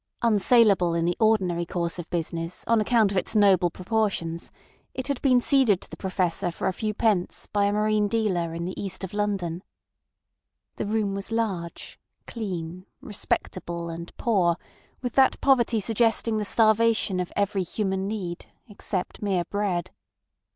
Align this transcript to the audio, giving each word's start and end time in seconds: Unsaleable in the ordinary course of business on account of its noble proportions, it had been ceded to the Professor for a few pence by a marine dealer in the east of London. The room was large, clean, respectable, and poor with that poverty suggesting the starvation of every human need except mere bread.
Unsaleable 0.23 0.95
in 0.97 1.05
the 1.05 1.15
ordinary 1.19 1.63
course 1.63 1.99
of 1.99 2.09
business 2.09 2.63
on 2.65 2.81
account 2.81 3.11
of 3.11 3.17
its 3.17 3.35
noble 3.35 3.69
proportions, 3.69 4.51
it 4.95 5.07
had 5.07 5.21
been 5.21 5.39
ceded 5.39 5.79
to 5.79 5.87
the 5.91 5.95
Professor 5.95 6.49
for 6.49 6.67
a 6.67 6.73
few 6.73 6.91
pence 6.91 7.45
by 7.45 7.65
a 7.65 7.71
marine 7.71 8.07
dealer 8.07 8.51
in 8.55 8.65
the 8.65 8.81
east 8.81 9.03
of 9.03 9.13
London. 9.13 9.61
The 10.77 10.87
room 10.87 11.13
was 11.13 11.31
large, 11.31 11.99
clean, 12.25 12.87
respectable, 12.99 13.89
and 13.89 14.11
poor 14.17 14.57
with 15.03 15.13
that 15.13 15.39
poverty 15.39 15.79
suggesting 15.79 16.39
the 16.39 16.45
starvation 16.45 17.19
of 17.19 17.31
every 17.35 17.61
human 17.61 18.07
need 18.07 18.47
except 18.67 19.21
mere 19.21 19.45
bread. 19.45 19.91